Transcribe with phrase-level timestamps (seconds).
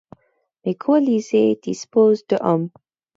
[0.65, 2.71] Les coalisés disposent de hommes.